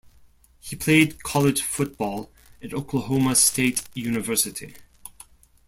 He 0.61 0.75
played 0.75 1.21
college 1.21 1.61
football 1.61 2.31
at 2.59 2.73
Oklahoma 2.73 3.35
State 3.35 3.83
University. 3.93 4.73